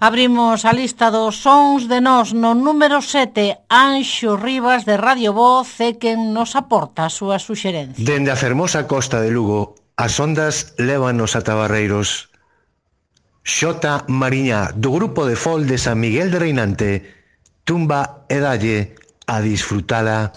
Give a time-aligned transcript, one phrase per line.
[0.00, 5.74] Abrimos a lista dos sons de nós no número 7, Anxo Rivas de Radio Voz
[5.82, 7.98] e quen nos aporta a súa suxerencia.
[7.98, 12.30] Dende a fermosa costa de Lugo, as ondas lévanos a Tabarreiros.
[13.42, 16.90] Xota Mariña, do grupo de fol de San Miguel de Reinante,
[17.66, 18.94] tumba e dalle
[19.26, 20.30] a disfrutala.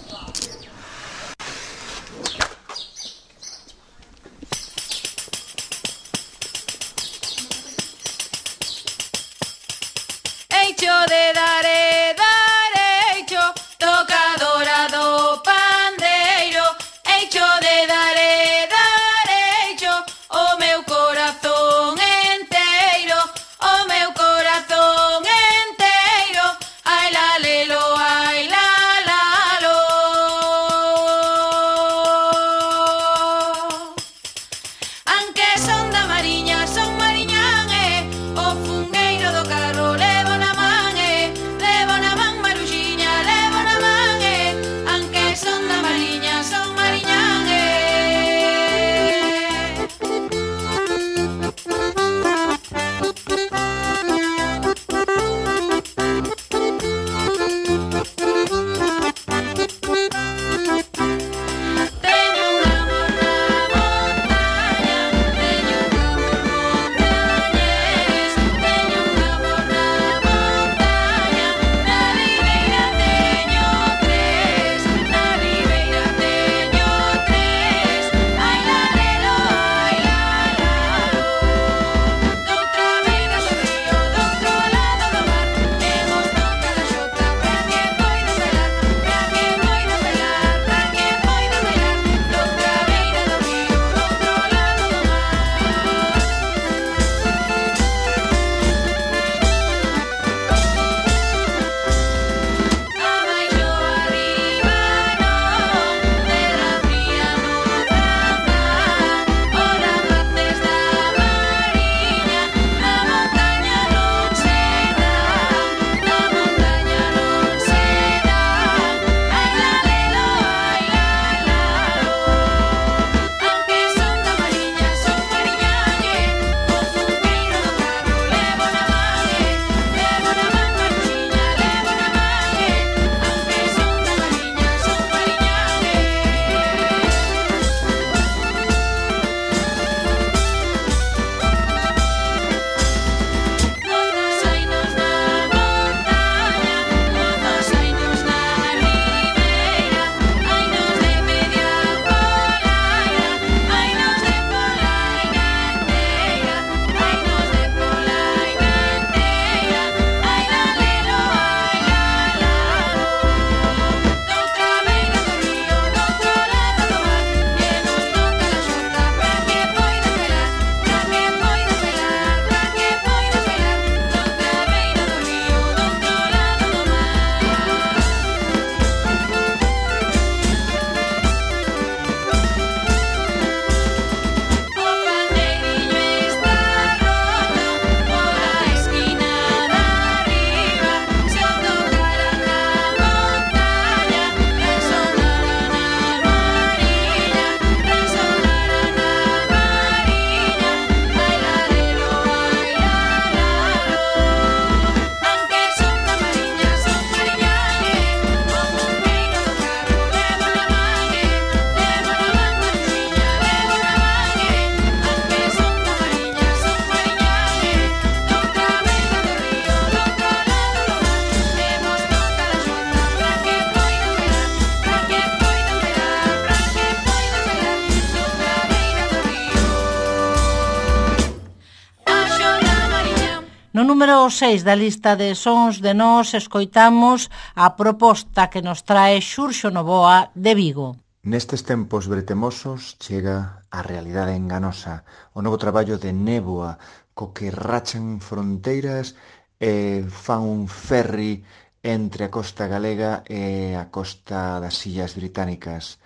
[234.31, 240.31] 6 da lista de sons de nós escoitamos a proposta que nos trae Xurxo Novoa
[240.35, 240.95] de Vigo.
[241.21, 245.03] Nestes tempos bretemosos chega a realidade enganosa,
[245.35, 246.79] o novo traballo de Néboa,
[247.13, 249.13] co que rachan fronteiras
[249.59, 251.43] e fan un ferry
[251.83, 255.99] entre a costa galega e a costa das illas británicas.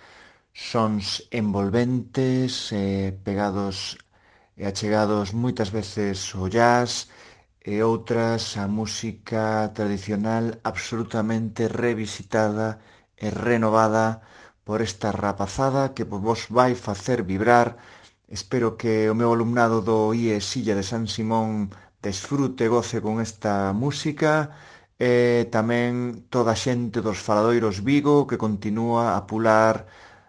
[0.52, 4.02] Sons envolventes, e pegados
[4.58, 7.08] e achegados moitas veces o jazz
[7.66, 9.44] e outras a música
[9.78, 12.68] tradicional absolutamente revisitada
[13.18, 14.22] e renovada
[14.68, 17.68] por esta rapazada que vos vai facer vibrar.
[18.38, 21.74] Espero que o meu alumnado do IE Silla de San Simón
[22.06, 24.34] desfrute e goce con esta música
[25.02, 25.94] e tamén
[26.34, 29.76] toda a xente dos faladoiros Vigo que continúa a pular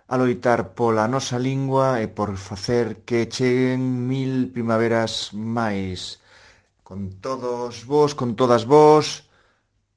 [0.08, 6.24] a loitar pola nosa lingua e por facer que cheguen mil primaveras máis
[6.86, 9.28] con todos vos, con todas vos,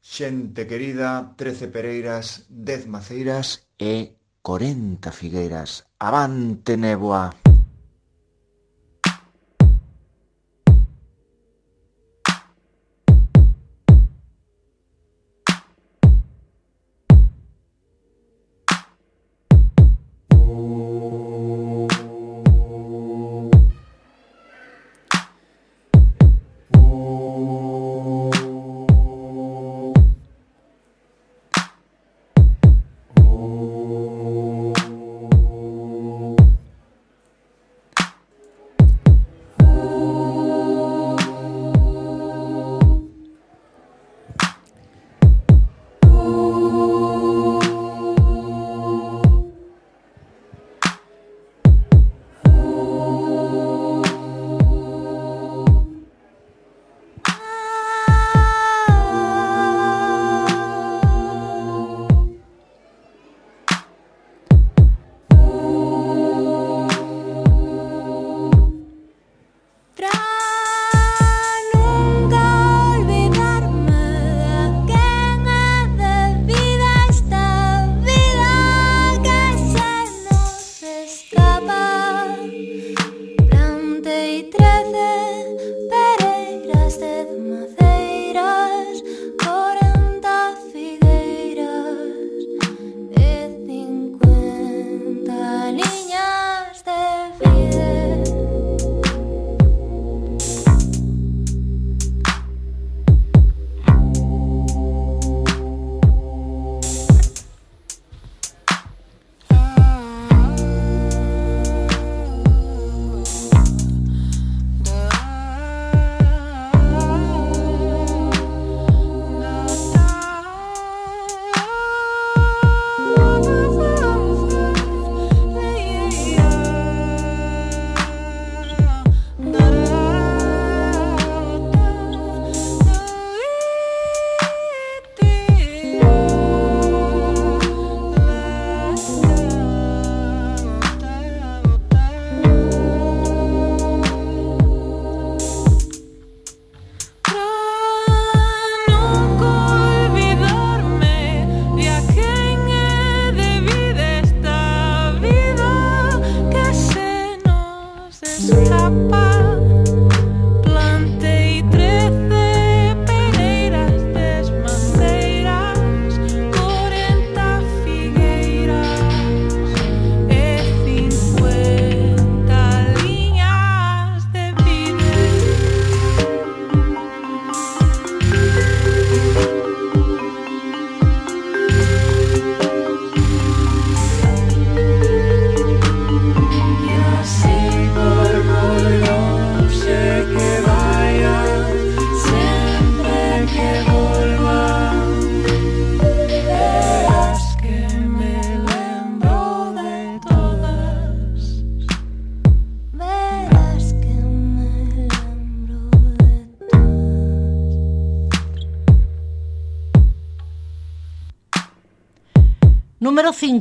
[0.02, 5.86] xente querida, 13 pereiras, 10 maceiras e 40 figueiras.
[6.02, 7.49] Avante néboa!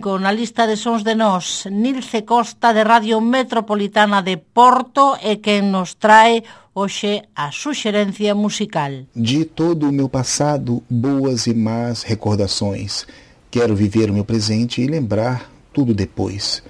[0.08, 5.36] 5 na lista de sons de nós, Nilce Costa de Radio Metropolitana de Porto e
[5.36, 8.90] quen nos trae hoxe a suxerencia musical.
[9.14, 13.06] De todo o meu passado, boas e más recordações.
[13.50, 16.62] Quero viver o meu presente e lembrar tudo depois.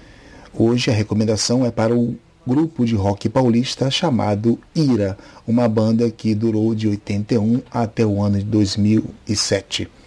[0.52, 5.16] Hoje a recomendação é para o grupo de rock paulista chamado Ira,
[5.46, 9.97] uma banda que durou de 81 até o ano de 2007.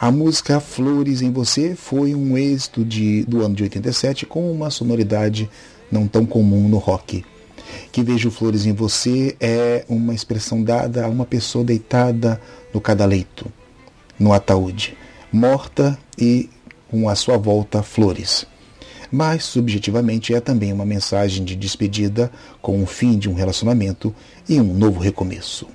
[0.00, 4.70] A música Flores em Você foi um êxito de, do ano de 87 com uma
[4.70, 5.50] sonoridade
[5.90, 7.24] não tão comum no rock.
[7.90, 12.40] Que Vejo Flores em Você é uma expressão dada a uma pessoa deitada
[12.72, 13.50] no cadaleito,
[14.16, 14.96] no ataúde,
[15.32, 16.48] morta e
[16.88, 18.46] com a sua volta flores.
[19.10, 22.30] Mas, subjetivamente, é também uma mensagem de despedida
[22.62, 24.14] com o fim de um relacionamento
[24.48, 25.66] e um novo recomeço.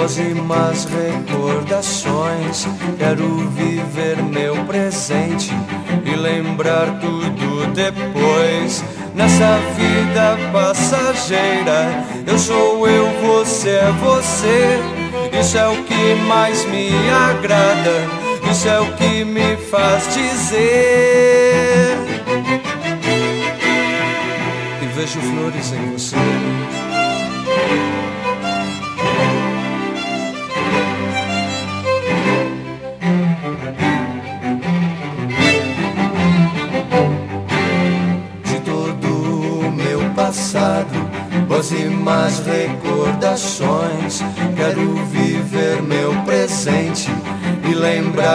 [0.00, 2.66] Boas e más recordações.
[2.98, 5.50] Quero viver meu presente
[6.04, 8.82] e lembrar tudo depois.
[9.14, 14.78] Nessa vida passageira, eu sou eu, você é você.
[15.38, 18.08] Isso é o que mais me agrada,
[18.50, 21.98] isso é o que me faz dizer.
[24.82, 26.79] E vejo flores em você.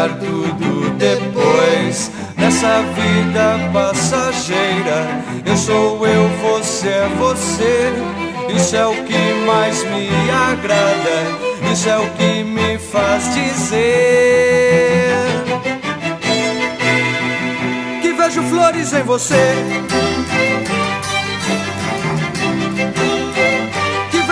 [0.10, 2.12] Tudo depois.
[2.38, 7.94] Nessa vida passageira, eu sou eu, você é você.
[8.56, 15.16] Isso é o que mais me agrada, isso é o que me faz dizer
[18.02, 19.56] que vejo flores em você.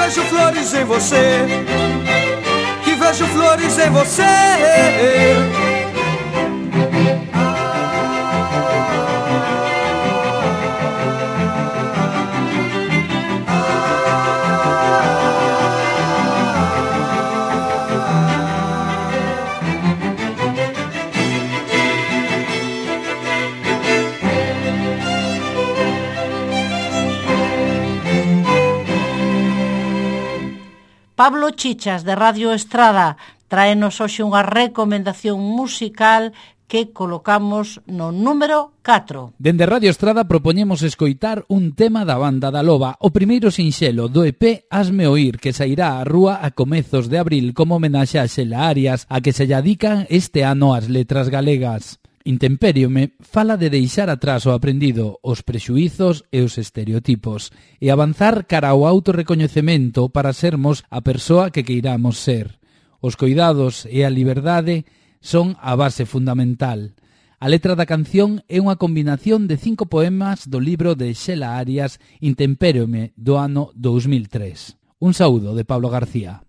[0.04, 1.46] vejo flores em você.
[3.14, 4.24] Vejo flores em você.
[31.24, 33.16] Pablo Chichas de Radio Estrada
[33.48, 36.36] traenos hoxe unha recomendación musical
[36.68, 39.32] que colocamos no número 4.
[39.40, 44.28] Dende Radio Estrada propoñemos escoitar un tema da banda da Loba, o primeiro sinxelo do
[44.28, 48.68] EP Asme Oír, que sairá á rúa a comezos de abril como homenaxe a Xela
[48.68, 52.04] Arias, a que se lladican este ano as letras galegas.
[52.26, 57.52] Intemperiome fala de deixar atrás o aprendido, os prexuízos e os estereotipos
[57.84, 62.64] e avanzar cara ao autorrecoñecemento para sermos a persoa que queiramos ser.
[63.04, 64.88] Os coidados e a liberdade
[65.20, 66.96] son a base fundamental.
[67.44, 72.00] A letra da canción é unha combinación de cinco poemas do libro de Xela Arias
[72.24, 74.80] Intemperiome do ano 2003.
[75.04, 76.48] Un saúdo de Pablo García.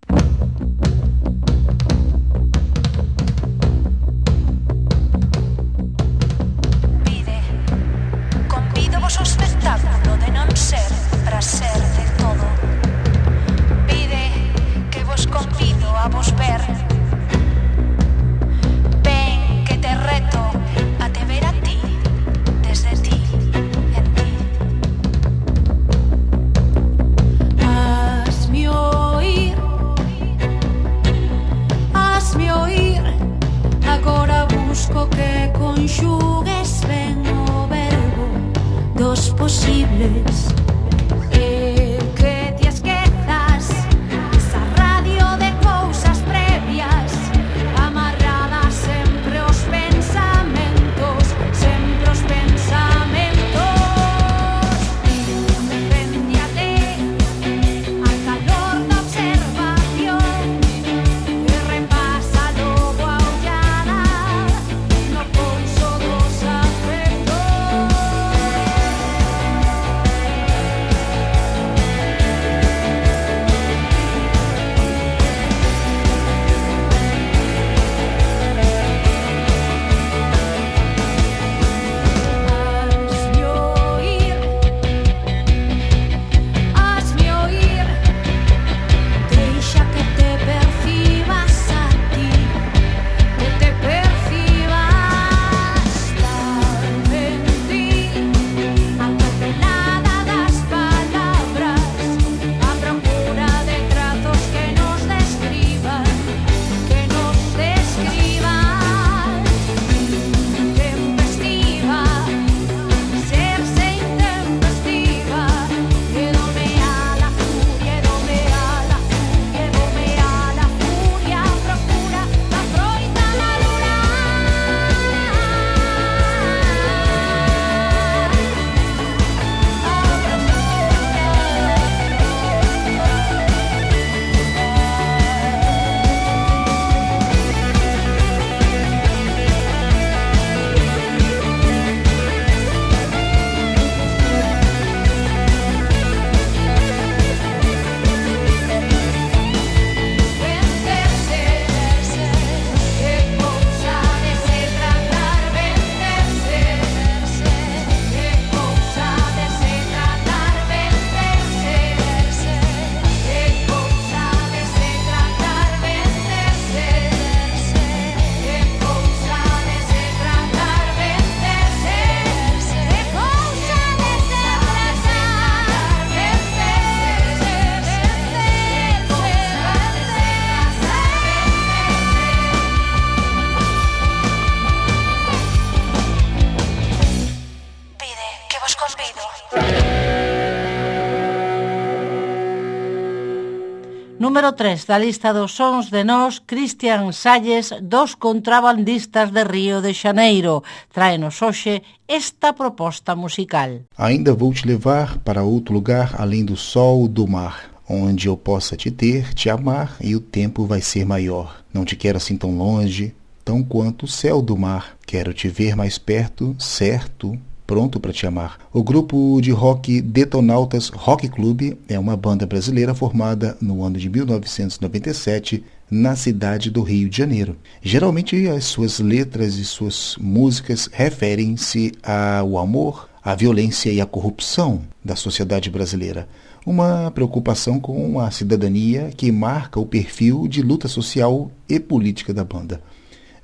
[194.45, 199.95] Número 3 da lista dos sons de nós, Cristian Salles, dos contrabandistas de Río de
[199.95, 200.63] Janeiro.
[200.93, 203.71] Trae-nos hoxe esta proposta musical.
[203.97, 208.77] Ainda vou te levar para outro lugar além do sol, do mar, onde eu possa
[208.77, 211.65] te ter, te amar e o tempo vai ser maior.
[211.73, 214.95] Não te quero assim tão longe, tão quanto o céu do mar.
[215.07, 217.35] Quero te ver mais perto, certo,
[217.67, 218.59] pronto para te amar.
[218.73, 224.09] O grupo de rock Detonautas Rock Club é uma banda brasileira formada no ano de
[224.09, 227.57] 1997 na cidade do Rio de Janeiro.
[227.83, 234.83] Geralmente as suas letras e suas músicas referem-se ao amor, à violência e à corrupção
[235.05, 236.29] da sociedade brasileira.
[236.67, 242.45] Uma preocupação com a cidadania que marca o perfil de luta social e política da
[242.45, 242.83] banda.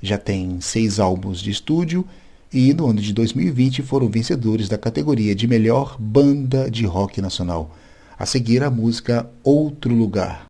[0.01, 2.05] Já tem seis álbuns de estúdio
[2.53, 7.75] e no ano de 2020 foram vencedores da categoria de melhor banda de rock nacional.
[8.19, 10.45] A seguir a música Outro Lugar.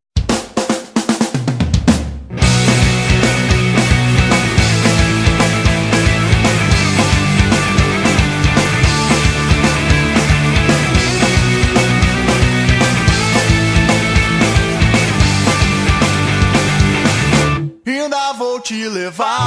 [17.86, 19.46] Ainda vou te levar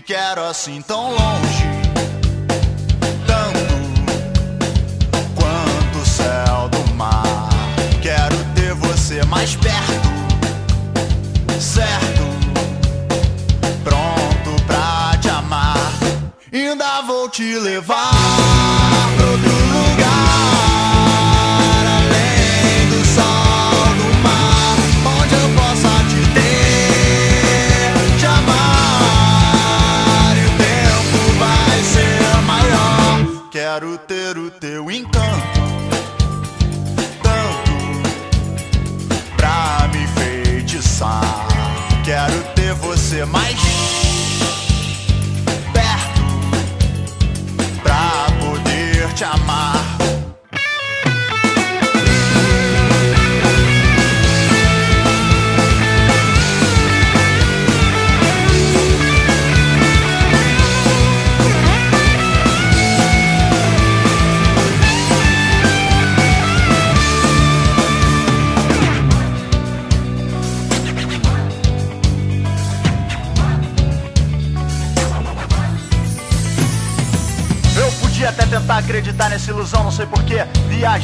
[0.00, 1.64] quero assim tão longe,
[3.26, 3.74] tanto
[5.34, 7.48] quanto o céu do mar.
[8.00, 10.08] Quero ter você mais perto,
[11.60, 12.22] certo?
[13.82, 15.92] Pronto pra te amar.
[16.52, 18.12] Ainda vou te levar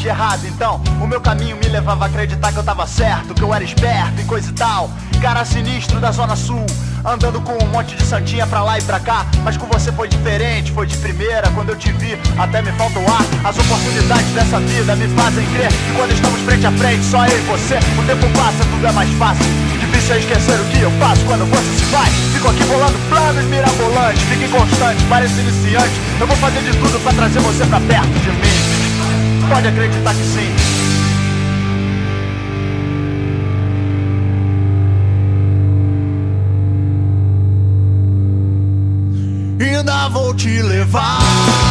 [0.08, 0.46] viagem errada.
[0.46, 3.62] Então, o meu caminho me levava a acreditar que eu tava certo, que eu era
[3.62, 4.90] esperto e coisa e tal.
[5.20, 6.64] Cara sinistro da Zona Sul,
[7.04, 9.26] andando com um monte de santinha pra lá e pra cá.
[9.42, 11.50] Mas com você foi diferente, foi de primeira.
[11.50, 13.22] Quando eu te vi, até me falta o ar.
[13.44, 17.38] As oportunidades dessa vida me fazem crer que quando estamos frente a frente, só eu
[17.38, 19.44] e você, o tempo passa, tudo é mais fácil.
[19.80, 22.10] Difícil é esquecer o que eu faço quando você se vai.
[22.32, 26.00] Fico aqui bolando planos mirabolantes, fique constante, pareça iniciante.
[26.20, 28.67] Eu vou fazer de tudo pra trazer você pra perto de mim.
[29.48, 30.54] Pode acreditar que sim.
[39.60, 41.67] Ainda vou te levar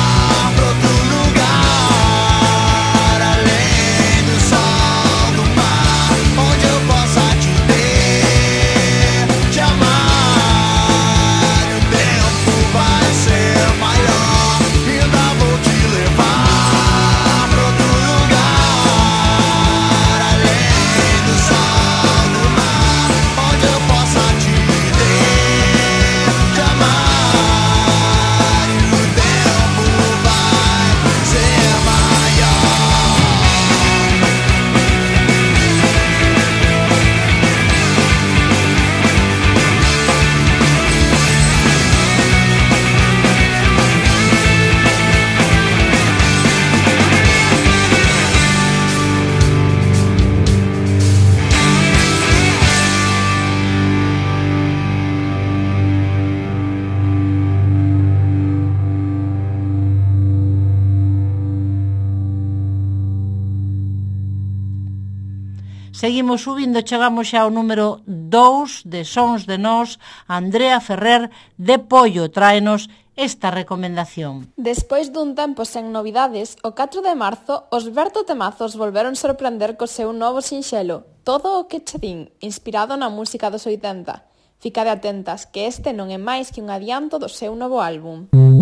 [66.08, 71.28] Seguimos subindo, chegamos xa ao número 2 de Sons de Nós, Andrea Ferrer
[71.60, 72.88] de Pollo tráenos
[73.20, 74.48] esta recomendación.
[74.56, 79.84] Despois dun tempo sen novidades, o 4 de marzo, os Berto Temazos volveron sorprender co
[79.84, 84.64] seu novo sinxelo, Todo o que che din, inspirado na música dos 80.
[84.64, 88.32] Ficade atentas, que este non é máis que un adianto do seu novo álbum.
[88.32, 88.57] Mm.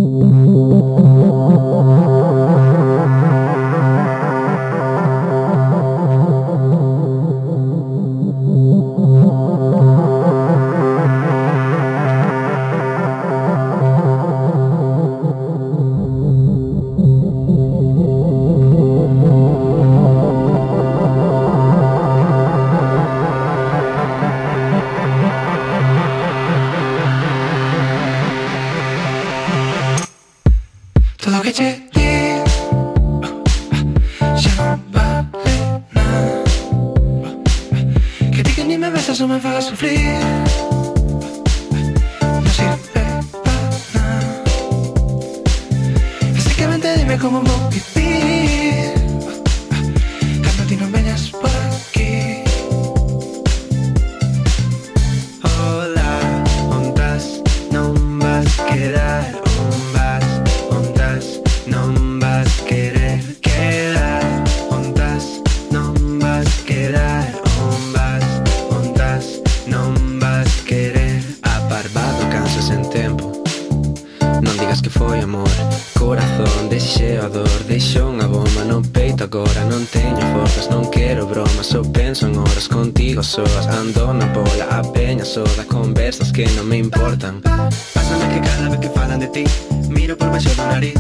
[83.37, 87.41] horas andono por la apeña sola con versos que no me importan.
[87.41, 89.43] Pásame que cada vez que falan de ti
[89.89, 90.95] Miro por baixo do nariz.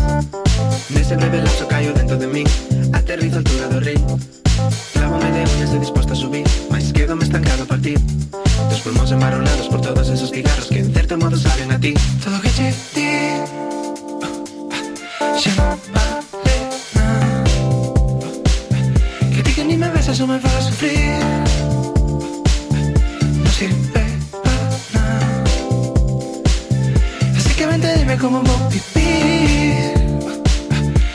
[0.89, 2.47] Nese breve lazo caio dentro de min
[2.93, 4.19] Aterrizo altura do río
[4.93, 7.99] Clavome de unhas e dispuesto a subir Mais quedo me estancado a partir
[8.69, 11.93] Tus pulmóns embarronados por todos esos cigarros Que en cierto modo saben a ti.
[12.23, 13.09] Todo que che di
[15.39, 16.57] Xa vale
[19.55, 21.74] Que ni me besas ou me falas sufrir.
[28.15, 29.93] Dime cómo vivir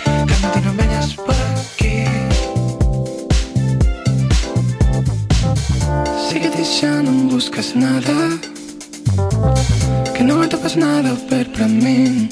[0.04, 2.04] Cuando tú no por aquí.
[6.28, 8.38] Sigue diciendo, no buscas nada.
[10.14, 12.28] Que no me tocas nada, pero para mí.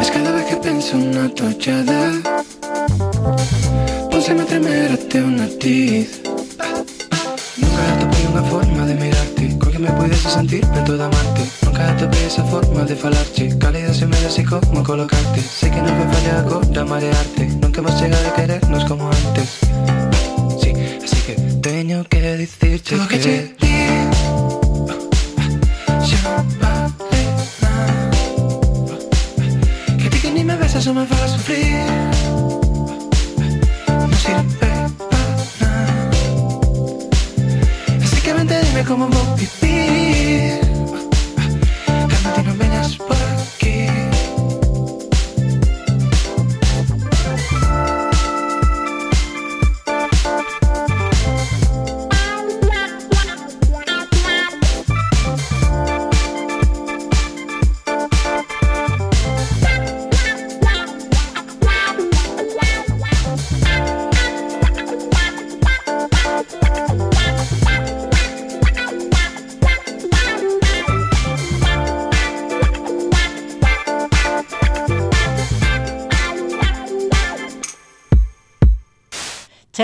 [0.00, 2.10] Es cada vez que pienso una tochada.
[4.10, 6.20] Pónseme a tremérate una tiz
[7.58, 9.56] Nunca te pongo una forma de mirarte.
[9.60, 14.08] Creo que me puedes sentir, pero toda amarte cercato presa forma di falarci Cálida sin
[14.08, 15.40] medias y cómo colocarte.
[15.40, 19.58] Sé que no me falla ahora marearte Nunca más llegar a querernos como antes.
[20.60, 20.72] Sí,
[21.04, 24.98] así que tengo que decirte Lo que, que te digo
[26.06, 26.82] Ya vale
[30.22, 31.84] Que ni me besas o me vas a sufrir.
[33.88, 34.88] No sirve para
[35.60, 36.10] nada.
[38.04, 40.61] Así que vente dime cómo voy a vivir.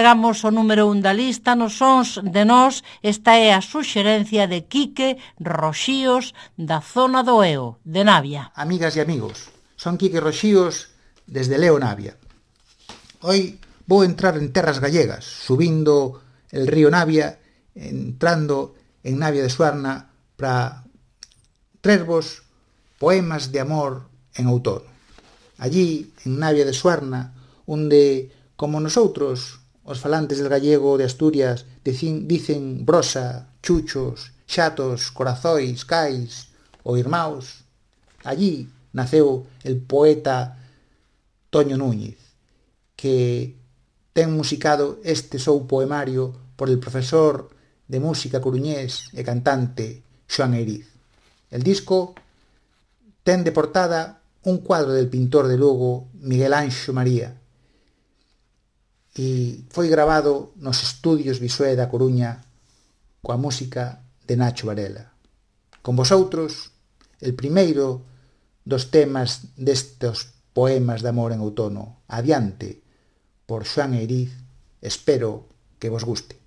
[0.08, 4.64] chegamos ao número un da lista nos sons de nós esta é a suxerencia de
[4.64, 8.48] Quique Roxíos da zona do Eo, de Navia.
[8.56, 10.96] Amigas e amigos, son Quique Roxíos
[11.28, 12.16] desde Leo Navia.
[13.20, 16.24] Hoy vou entrar en terras gallegas, subindo
[16.56, 17.36] el río Navia,
[17.76, 20.08] entrando en Navia de Suarna
[20.40, 20.88] para
[21.84, 22.48] traervos
[22.96, 24.08] poemas de amor
[24.40, 24.88] en outono.
[25.60, 27.36] Allí, en Navia de Suarna,
[27.68, 29.57] onde, como nosotros,
[29.88, 36.52] Os falantes del gallego de Asturias dicin, dicen brosa, chuchos, xatos, corazois, cais
[36.84, 37.64] ou irmãos.
[38.20, 40.60] Allí naceu el poeta
[41.48, 42.20] Toño Núñez,
[43.00, 43.56] que
[44.12, 47.48] ten musicado este sou poemario por el profesor
[47.88, 50.84] de música coruñés e cantante Xoan Eriz.
[51.48, 52.12] El disco
[53.24, 57.40] ten de portada un cuadro del pintor de Lugo Miguel Anxo María,
[59.18, 62.38] e foi grabado nos estudios Visué da Coruña
[63.18, 65.10] coa música de Nacho Varela.
[65.82, 66.70] Con vosotros,
[67.18, 68.06] el primeiro
[68.62, 72.06] dos temas destes poemas de amor en outono.
[72.06, 72.78] Adiante,
[73.42, 74.30] por Xoan Eiriz,
[74.78, 75.50] espero
[75.82, 76.38] que vos guste.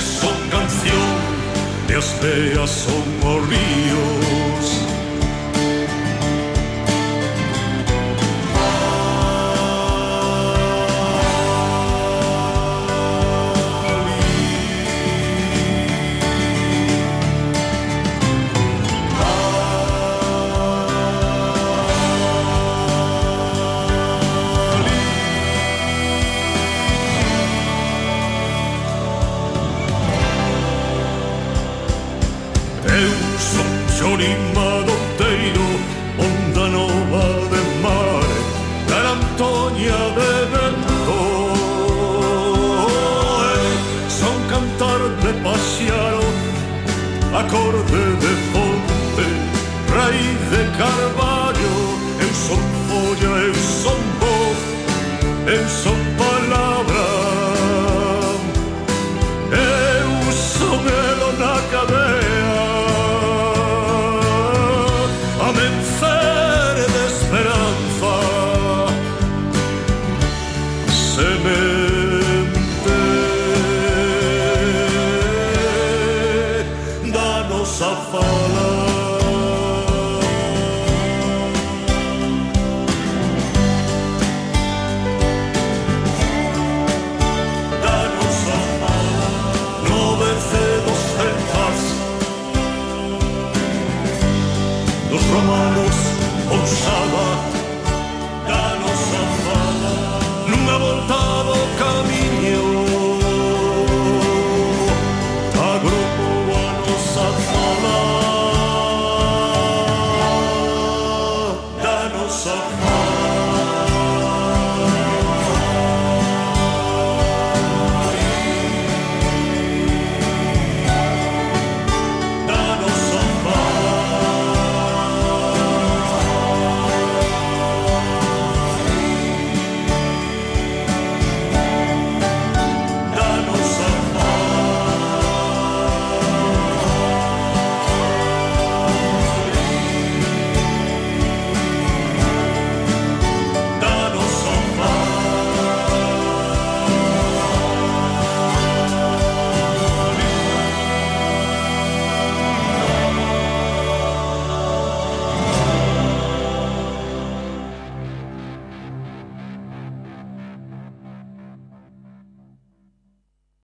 [0.00, 1.08] son canción
[1.88, 4.17] de Astea, son o río.